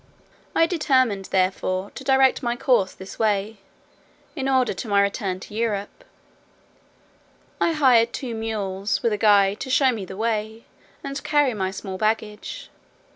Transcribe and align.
I 0.55 0.65
determined 0.65 1.25
therefore 1.25 1.91
to 1.91 2.03
direct 2.03 2.41
my 2.41 2.55
course 2.55 2.91
this 2.91 3.19
way, 3.19 3.59
in 4.35 4.49
order 4.49 4.73
to 4.73 4.87
direct 4.87 4.91
my 4.91 4.99
return 4.99 5.39
to 5.41 5.53
Europe. 5.53 6.03
I 7.59 7.73
hired 7.73 8.11
two 8.11 8.33
mules, 8.33 9.03
with 9.03 9.13
a 9.13 9.17
guide, 9.17 9.59
to 9.59 9.69
show 9.69 9.91
me 9.91 10.05
the 10.05 10.17
way, 10.17 10.65
and 11.03 11.23
carry 11.23 11.53
my 11.53 11.69
small 11.69 11.99
baggage. 11.99 12.71